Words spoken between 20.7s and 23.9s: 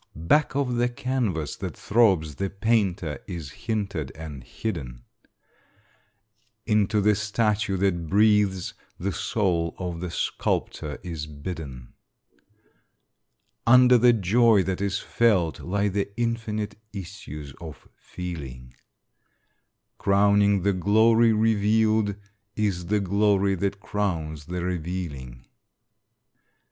glory revealed, is the glory that